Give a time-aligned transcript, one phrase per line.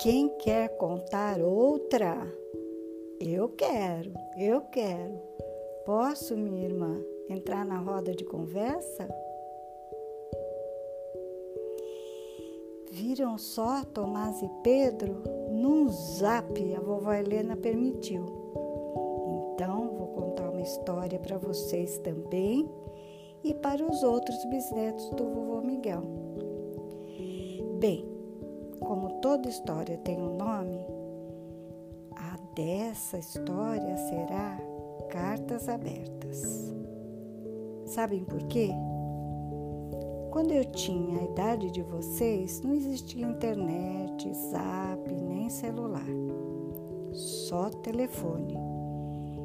[0.00, 2.16] Quem quer contar outra?
[3.18, 5.20] Eu quero, eu quero.
[5.84, 9.08] Posso, minha irmã, entrar na roda de conversa?
[12.92, 15.20] Viram só Tomás e Pedro?
[15.50, 18.24] Num zap, a vovó Helena permitiu.
[19.52, 22.70] Então, vou contar uma história para vocês também
[23.42, 26.02] e para os outros bisnetos do vovô Miguel.
[27.80, 28.17] Bem,
[29.20, 30.78] toda história tem um nome,
[32.14, 34.58] a dessa história será
[35.10, 36.74] Cartas Abertas.
[37.86, 38.70] Sabem por quê?
[40.30, 46.06] Quando eu tinha a idade de vocês, não existia internet, zap, nem celular.
[47.12, 48.56] Só telefone.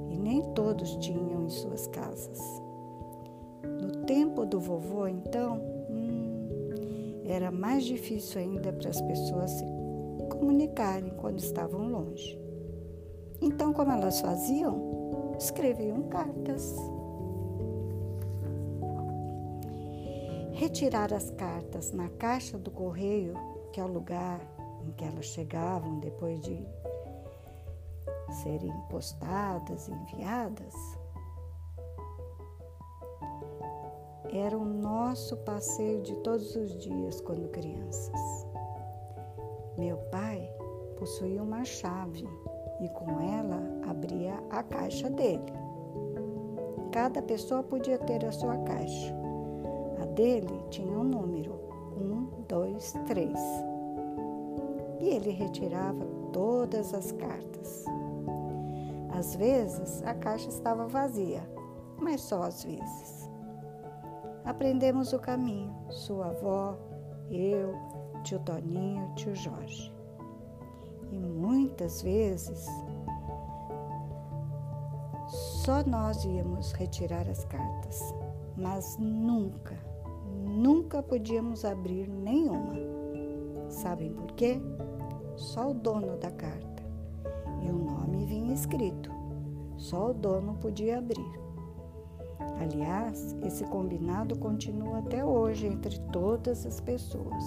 [0.10, 2.40] E nem todos tinham em suas casas.
[3.64, 5.73] No tempo do vovô, então,
[7.26, 9.66] era mais difícil ainda para as pessoas se
[10.30, 12.40] comunicarem quando estavam longe.
[13.42, 15.34] Então, como elas faziam?
[15.38, 16.76] Escreviam cartas.
[20.54, 23.34] Retirar as cartas na caixa do correio,
[23.72, 24.40] que é o lugar
[24.86, 26.66] em que elas chegavam depois de
[28.42, 30.74] serem postadas e enviadas,
[34.32, 38.48] era o nosso passeio de todos os dias quando crianças.
[39.78, 40.50] Meu pai
[40.98, 42.28] possuía uma chave
[42.80, 45.54] e com ela abria a caixa dele.
[46.92, 49.16] Cada pessoa podia ter a sua caixa.
[50.02, 51.54] A dele tinha um número:
[51.98, 53.40] um, dois, três.
[55.00, 57.86] E ele retirava todas as cartas.
[59.10, 61.42] Às vezes a caixa estava vazia,
[62.00, 63.23] mas só às vezes.
[64.46, 66.78] Aprendemos o caminho, sua avó,
[67.30, 67.74] eu,
[68.24, 69.94] tio Toninho, tio Jorge.
[71.12, 72.68] E muitas vezes
[75.64, 78.14] só nós íamos retirar as cartas,
[78.58, 79.78] mas nunca,
[80.46, 82.76] nunca podíamos abrir nenhuma.
[83.70, 84.62] Sabem por quê?
[85.38, 86.84] Só o dono da carta
[87.62, 89.10] e o nome vinha escrito.
[89.78, 91.43] Só o dono podia abrir.
[92.64, 97.44] Aliás, esse combinado continua até hoje entre todas as pessoas.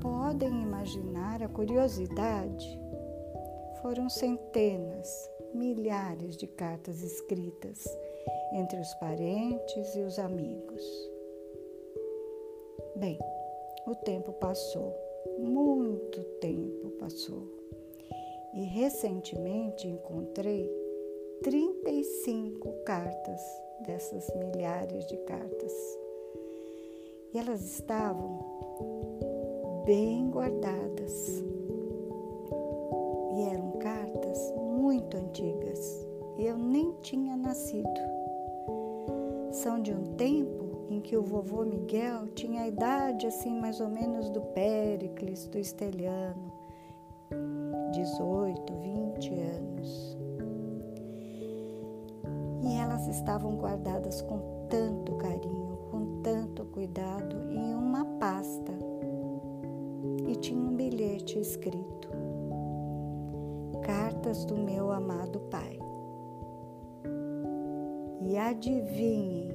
[0.00, 2.80] Podem imaginar a curiosidade?
[3.80, 7.84] Foram centenas, milhares de cartas escritas
[8.52, 10.82] entre os parentes e os amigos.
[12.96, 13.16] Bem,
[13.86, 14.92] o tempo passou,
[15.38, 17.46] muito tempo passou,
[18.54, 20.79] e recentemente encontrei
[21.42, 23.40] 35 cartas
[23.86, 25.72] dessas milhares de cartas.
[27.32, 28.40] E elas estavam
[29.86, 31.42] bem guardadas.
[33.32, 36.06] E eram cartas muito antigas.
[36.38, 37.88] Eu nem tinha nascido.
[39.50, 43.88] São de um tempo em que o vovô Miguel tinha a idade assim mais ou
[43.88, 46.52] menos do Péricles, do Esteliano,
[47.92, 50.19] 18, 20 anos
[52.76, 58.72] elas estavam guardadas com tanto carinho, com tanto cuidado em uma pasta.
[60.26, 62.08] E tinha um bilhete escrito:
[63.82, 65.78] Cartas do meu amado Pai.
[68.22, 69.50] E adivinhem,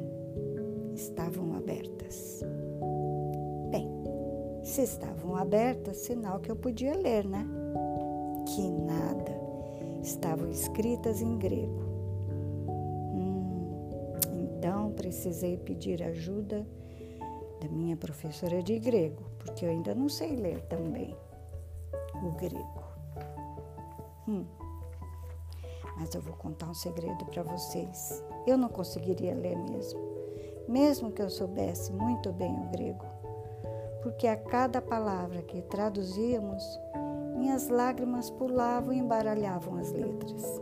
[0.93, 2.41] estavam abertas.
[3.69, 3.89] Bem,
[4.63, 7.47] se estavam abertas, sinal que eu podia ler, né?
[8.47, 9.35] Que nada.
[10.01, 11.84] Estavam escritas em grego
[14.95, 16.65] precisei pedir ajuda
[17.61, 21.15] da minha professora de grego, porque eu ainda não sei ler também
[22.23, 22.83] o grego.
[24.27, 24.45] Hum.
[25.97, 28.23] Mas eu vou contar um segredo para vocês.
[28.45, 30.01] Eu não conseguiria ler mesmo,
[30.67, 33.05] mesmo que eu soubesse muito bem o grego,
[34.01, 36.63] porque a cada palavra que traduzíamos,
[37.35, 40.61] minhas lágrimas pulavam e embaralhavam as letras.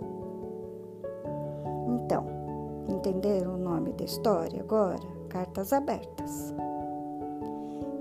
[1.88, 2.43] Então,
[2.88, 5.00] Entenderam o nome da história agora?
[5.30, 6.53] Cartas Abertas.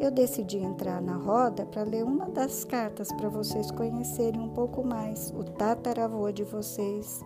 [0.00, 4.84] Eu decidi entrar na roda para ler uma das cartas para vocês conhecerem um pouco
[4.84, 7.24] mais o tataravô de vocês,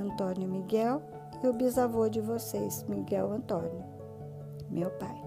[0.00, 1.02] Antônio Miguel,
[1.42, 3.84] e o bisavô de vocês, Miguel Antônio,
[4.70, 5.22] meu pai.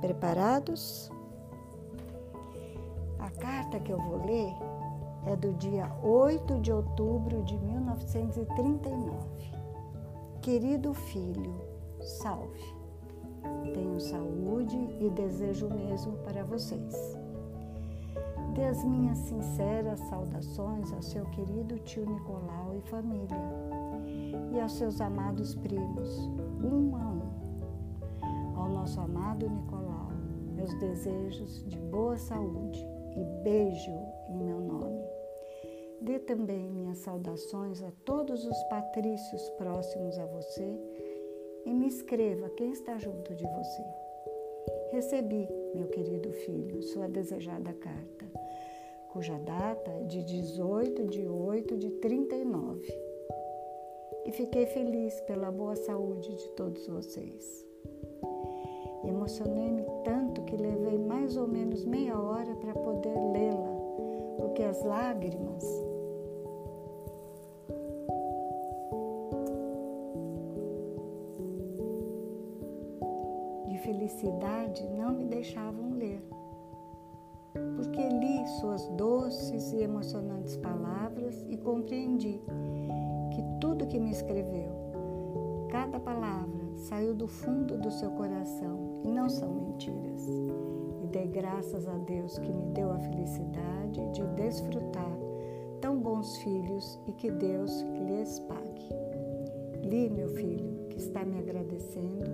[0.00, 1.08] Preparados?
[3.20, 4.52] A carta que eu vou ler
[5.26, 9.39] é do dia 8 de outubro de 1939.
[10.42, 11.54] Querido filho,
[12.00, 12.74] salve.
[13.74, 17.14] Tenho saúde e desejo o mesmo para vocês.
[18.54, 23.36] Dê as minhas sinceras saudações ao seu querido tio Nicolau e família,
[24.50, 26.30] e aos seus amados primos,
[26.64, 28.56] um a um.
[28.56, 30.08] Ao nosso amado Nicolau,
[30.54, 32.82] meus desejos de boa saúde
[33.14, 33.92] e beijo.
[36.10, 40.76] Dê também minhas saudações a todos os patrícios próximos a você
[41.64, 43.82] e me escreva quem está junto de você.
[44.90, 48.26] Recebi, meu querido filho, sua desejada carta,
[49.12, 52.92] cuja data é de 18 de 8 de 39.
[54.26, 57.64] E fiquei feliz pela boa saúde de todos vocês.
[59.04, 65.89] Emocionei-me tanto que levei mais ou menos meia hora para poder lê-la, porque as lágrimas
[73.90, 76.22] felicidade não me deixavam ler,
[77.74, 82.40] porque li suas doces e emocionantes palavras e compreendi
[83.32, 84.70] que tudo que me escreveu,
[85.70, 90.24] cada palavra, saiu do fundo do seu coração e não são mentiras.
[91.02, 95.18] E dei graças a Deus que me deu a felicidade de desfrutar
[95.80, 99.29] tão bons filhos e que Deus lhes pague.
[99.82, 102.24] Li, meu filho, que está me agradecendo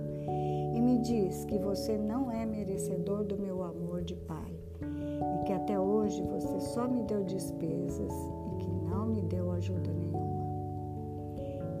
[0.75, 5.53] e me diz que você não é merecedor do meu amor de pai e que
[5.53, 8.13] até hoje você só me deu despesas
[8.45, 10.37] e que não me deu ajuda nenhuma.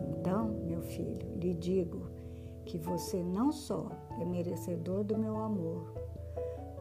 [0.09, 2.07] Então, meu filho, lhe digo
[2.65, 3.89] que você não só
[4.19, 5.93] é merecedor do meu amor,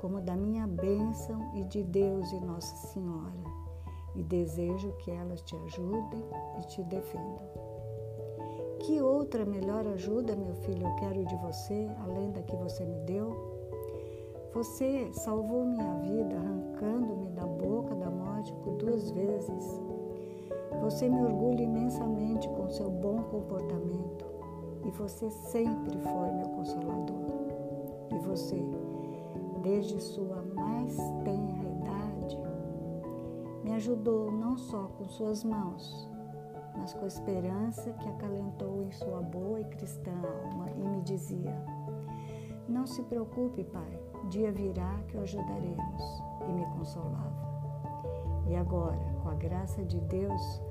[0.00, 3.32] como da minha bênção e de Deus e Nossa Senhora,
[4.15, 6.25] e desejo que elas te ajudem
[6.61, 7.75] e te defendam.
[8.81, 12.99] Que outra melhor ajuda, meu filho, eu quero de você, além da que você me
[13.00, 13.56] deu?
[14.52, 19.81] Você salvou minha vida arrancando-me da boca da morte por duas vezes.
[20.81, 24.25] Você me orgulha imensamente com seu bom comportamento
[24.84, 27.26] e você sempre foi meu consolador.
[28.14, 28.56] E você,
[29.62, 32.38] desde sua mais tenra idade,
[33.64, 36.08] me ajudou não só com suas mãos,
[36.87, 40.12] mas com esperança que acalentou em sua boa e cristã
[40.44, 41.53] alma e me dizia:
[42.69, 44.00] Não se preocupe, Pai,
[44.31, 46.23] dia virá que o ajudaremos.
[46.49, 47.35] E me consolava.
[48.47, 50.62] E agora, com a graça de Deus,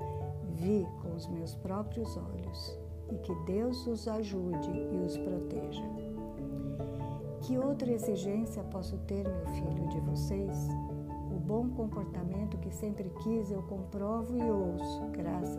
[0.53, 2.79] vi com os meus próprios olhos
[3.11, 5.83] e que Deus os ajude e os proteja.
[7.41, 10.69] Que outra exigência posso ter, meu filho, de vocês?
[11.45, 15.54] bom comportamento que sempre quis eu comprovo e ouço, graças.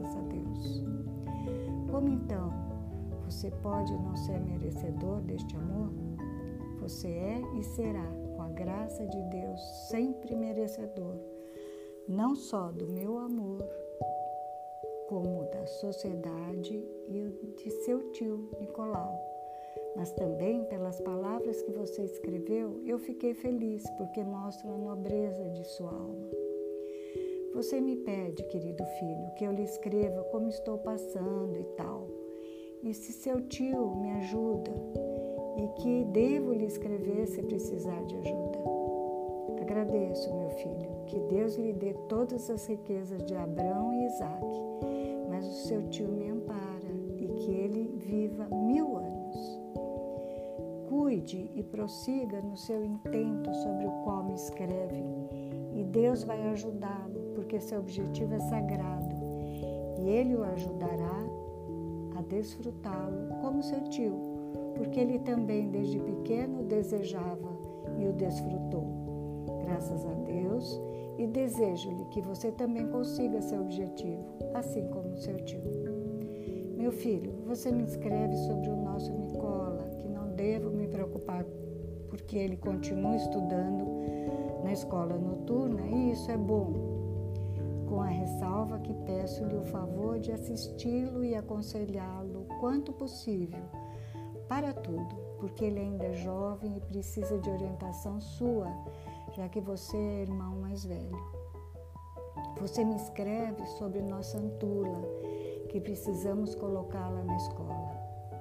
[1.96, 2.52] Como então
[3.24, 5.88] você pode não ser merecedor deste amor?
[6.78, 8.06] Você é e será,
[8.36, 9.58] com a graça de Deus,
[9.88, 11.14] sempre merecedor,
[12.06, 13.66] não só do meu amor,
[15.08, 19.18] como da sociedade e de seu tio Nicolau
[19.96, 25.64] mas também pelas palavras que você escreveu, eu fiquei feliz porque mostram a nobreza de
[25.64, 26.45] sua alma.
[27.56, 32.06] Você me pede, querido filho, que eu lhe escreva como estou passando e tal.
[32.82, 34.70] E se seu tio me ajuda
[35.56, 38.58] e que devo lhe escrever se precisar de ajuda.
[39.62, 44.46] Agradeço, meu filho, que Deus lhe dê todas as riquezas de Abraão e Isaac,
[45.30, 49.66] mas o seu tio me ampara e que ele viva mil anos
[50.88, 55.04] cuide e prossiga no seu intento sobre o qual me escreve,
[55.74, 57.15] e Deus vai ajudá-lo,
[57.46, 59.14] porque seu objetivo é sagrado,
[60.00, 61.24] e ele o ajudará
[62.16, 64.16] a desfrutá-lo como seu tio,
[64.74, 67.48] porque ele também desde pequeno desejava
[68.00, 69.44] e o desfrutou.
[69.62, 70.80] Graças a Deus,
[71.16, 75.62] e desejo-lhe que você também consiga seu objetivo, assim como seu tio.
[76.76, 81.46] Meu filho, você me escreve sobre o nosso Nicola, que não devo me preocupar
[82.08, 83.86] porque ele continua estudando
[84.64, 86.85] na escola noturna e isso é bom,
[87.96, 93.62] com a ressalva que peço-lhe o favor de assisti-lo e aconselhá-lo quanto possível
[94.46, 98.68] para tudo, porque ele ainda é jovem e precisa de orientação sua,
[99.32, 101.18] já que você é irmão mais velho.
[102.60, 105.00] Você me escreve sobre nossa Antula,
[105.70, 107.96] que precisamos colocá-la na escola.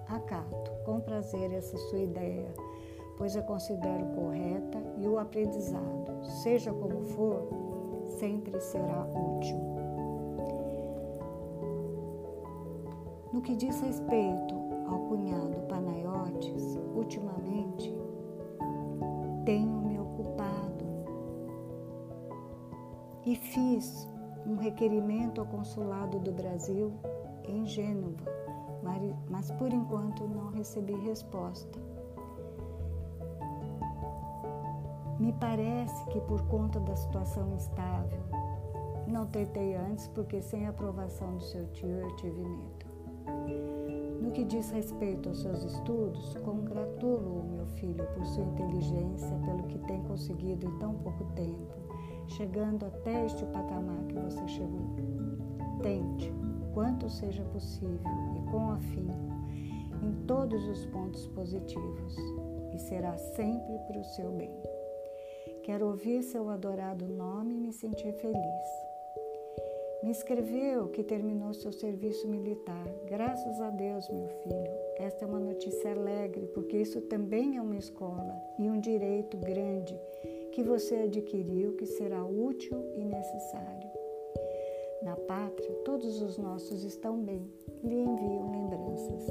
[0.10, 2.54] Acato com prazer essa sua ideia,
[3.18, 7.65] pois a considero correta e o aprendizado, seja como for,
[8.16, 9.58] sempre será útil.
[13.34, 14.56] No que diz respeito
[14.88, 17.94] ao cunhado Panayotes, ultimamente
[19.46, 20.86] tenho me ocupado
[23.26, 24.08] e fiz
[24.46, 26.94] um requerimento ao consulado do Brasil
[27.44, 28.24] em Gênova,
[29.30, 31.85] mas por enquanto não recebi resposta.
[35.26, 38.20] Me parece que por conta da situação instável,
[39.08, 42.86] não tentei antes porque sem aprovação do seu tio eu tive medo.
[44.22, 49.64] No que diz respeito aos seus estudos, congratulo o meu filho por sua inteligência, pelo
[49.64, 51.74] que tem conseguido em tão pouco tempo,
[52.28, 54.96] chegando até este patamar que você chegou.
[55.82, 56.32] Tente,
[56.72, 59.34] quanto seja possível e com afinco,
[60.04, 62.16] em todos os pontos positivos,
[62.76, 64.65] e será sempre para o seu bem.
[65.66, 68.68] Quero ouvir seu adorado nome e me sentir feliz.
[70.04, 72.86] Me escreveu que terminou seu serviço militar.
[73.08, 74.72] Graças a Deus, meu filho.
[74.98, 80.00] Esta é uma notícia alegre, porque isso também é uma escola e um direito grande
[80.52, 83.90] que você adquiriu que será útil e necessário.
[85.02, 87.52] Na pátria, todos os nossos estão bem.
[87.84, 89.28] Lhe enviam lembranças.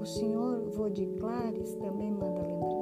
[0.00, 2.77] O senhor Vodiclares também manda lembranças.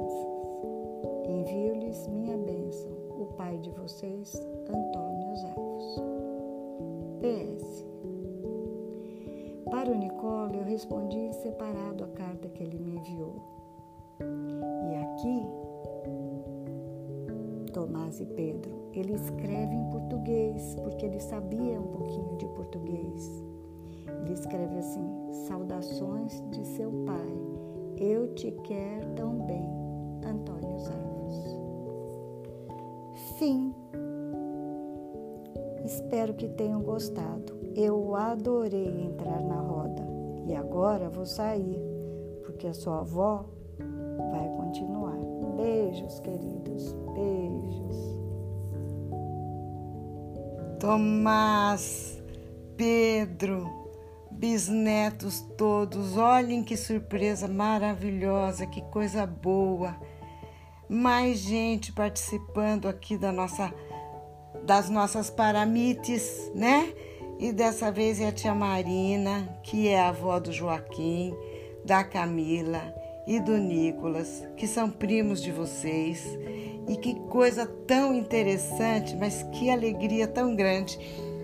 [1.47, 4.35] Envio-lhes minha bênção, o pai de vocês,
[4.67, 6.03] Antônio Zevos.
[7.21, 7.85] PS.
[9.71, 13.41] Para o Nicole, eu respondi em separado a carta que ele me enviou.
[14.19, 15.47] E aqui,
[17.71, 23.41] Tomás e Pedro, ele escreve em português, porque ele sabia um pouquinho de português.
[24.21, 27.37] Ele escreve assim: Saudações de seu pai,
[27.95, 29.69] eu te quero tão bem,
[30.25, 31.06] Antônio Zavos.
[33.37, 33.71] Fim.
[35.85, 37.55] Espero que tenham gostado.
[37.75, 40.03] Eu adorei entrar na roda
[40.47, 41.79] e agora vou sair,
[42.43, 43.45] porque a sua avó
[44.31, 45.17] vai continuar.
[45.55, 48.17] Beijos, queridos, beijos.
[50.79, 52.21] Tomás,
[52.75, 53.69] Pedro,
[54.31, 59.95] bisnetos todos, olhem que surpresa maravilhosa, que coisa boa.
[60.89, 63.73] Mais gente participando aqui da nossa
[64.63, 66.93] das nossas paramites, né?
[67.39, 71.33] E dessa vez é a tia Marina, que é a avó do Joaquim,
[71.85, 72.93] da Camila
[73.27, 76.25] e do Nicolas, que são primos de vocês.
[76.87, 80.97] E que coisa tão interessante, mas que alegria tão grande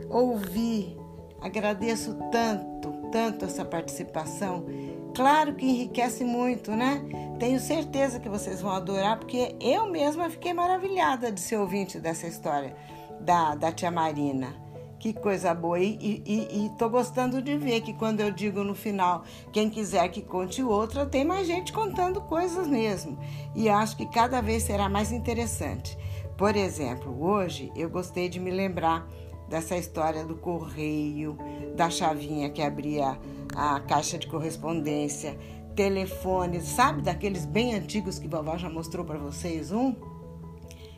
[0.09, 0.97] ouvir.
[1.41, 4.65] Agradeço tanto, tanto essa participação.
[5.13, 7.03] Claro que enriquece muito, né?
[7.43, 12.25] Tenho certeza que vocês vão adorar, porque eu mesma fiquei maravilhada de ser ouvinte dessa
[12.25, 12.73] história
[13.19, 14.55] da, da tia Marina.
[14.97, 15.77] Que coisa boa.
[15.77, 20.07] E, e, e tô gostando de ver que quando eu digo no final, quem quiser
[20.07, 23.19] que conte outra, tem mais gente contando coisas mesmo.
[23.53, 25.97] E acho que cada vez será mais interessante.
[26.37, 29.05] Por exemplo, hoje eu gostei de me lembrar
[29.49, 31.37] dessa história do correio,
[31.75, 33.19] da chavinha que abria
[33.53, 35.37] a caixa de correspondência,
[35.75, 39.93] telefones, sabe daqueles bem antigos que vovó já mostrou para vocês um?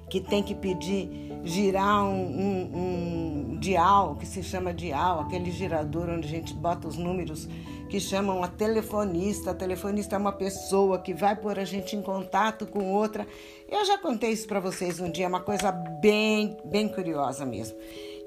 [0.10, 1.10] que tem que pedir
[1.44, 6.88] girar um, um, um, dial, que se chama dial, aquele girador onde a gente bota
[6.88, 7.48] os números
[7.90, 9.52] que chamam a telefonista.
[9.52, 13.28] A telefonista é uma pessoa que vai pôr a gente em contato com outra.
[13.68, 17.78] Eu já contei isso para vocês um dia, uma coisa bem, bem curiosa mesmo.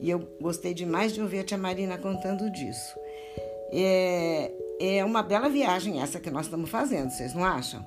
[0.01, 2.95] E eu gostei demais de ouvir a tia Marina contando disso.
[3.73, 7.85] É, é uma bela viagem essa que nós estamos fazendo, vocês não acham?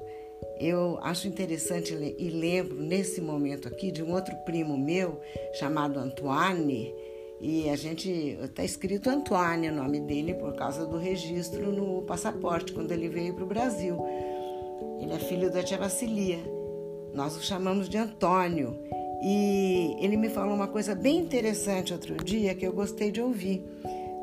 [0.60, 5.19] Eu acho interessante e lembro nesse momento aqui de um outro primo meu
[5.53, 6.93] chamado Antoine.
[7.39, 12.74] E a gente está escrito Antoine o nome dele por causa do registro no passaporte
[12.74, 13.98] quando ele veio para o Brasil.
[15.00, 16.39] Ele é filho da tia Vacilia.
[17.13, 18.77] Nós o chamamos de Antônio.
[19.24, 23.63] E ele me falou uma coisa bem interessante outro dia que eu gostei de ouvir.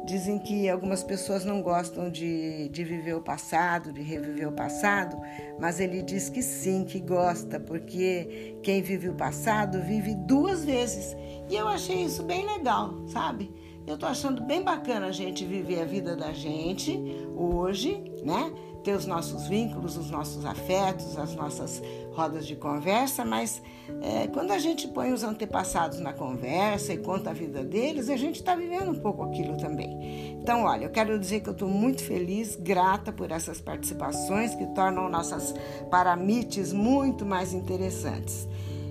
[0.09, 5.21] Dizem que algumas pessoas não gostam de, de viver o passado, de reviver o passado,
[5.61, 11.15] mas ele diz que sim, que gosta, porque quem vive o passado vive duas vezes.
[11.51, 13.53] E eu achei isso bem legal, sabe?
[13.87, 16.99] Eu tô achando bem bacana a gente viver a vida da gente
[17.37, 18.51] hoje, né?
[18.83, 21.83] Ter os nossos vínculos, os nossos afetos, as nossas
[22.13, 23.63] rodas de conversa, mas
[24.03, 28.17] é, quando a gente põe os antepassados na conversa e conta a vida deles, a
[28.17, 30.37] gente está vivendo um pouco aquilo também.
[30.41, 34.67] Então, olha, eu quero dizer que eu estou muito feliz, grata por essas participações que
[34.69, 35.55] tornam nossas
[35.91, 38.49] paramites muito mais interessantes.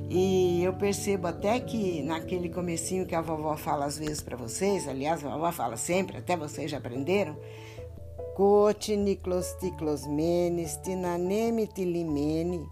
[0.10, 4.88] E eu percebo até que naquele comecinho que a vovó fala às vezes para vocês,
[4.88, 7.36] aliás, a vovó fala sempre, até vocês já aprenderam,
[8.38, 12.70] Kote niklos tiklos menes, tinaneme tilimene,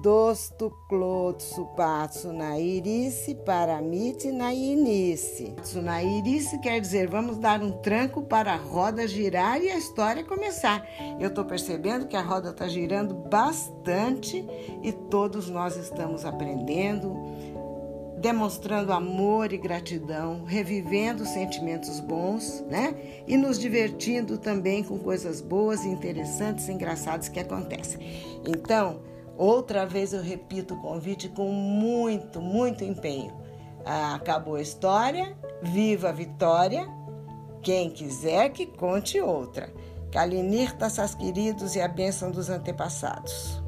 [0.00, 5.56] Dosto Cloto Supatsu na Irice, Paramite na Inice.
[5.82, 10.22] Na Irice quer dizer vamos dar um tranco para a roda girar e a história
[10.22, 10.86] começar.
[11.18, 14.46] Eu estou percebendo que a roda está girando bastante
[14.80, 17.12] e todos nós estamos aprendendo,
[18.24, 23.22] demonstrando amor e gratidão, revivendo sentimentos bons, né?
[23.26, 28.00] E nos divertindo também com coisas boas interessantes engraçadas que acontecem.
[28.46, 29.00] Então,
[29.36, 33.32] Outra vez eu repito o convite com muito, muito empenho.
[33.84, 36.88] Ah, acabou a história, viva a vitória.
[37.60, 39.72] Quem quiser que conte outra.
[40.12, 43.63] Kalinir, taças queridos e a bênção dos antepassados.